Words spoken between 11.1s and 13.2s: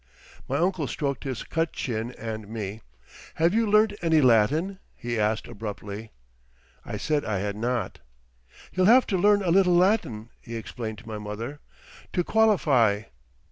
mother, "to qualify.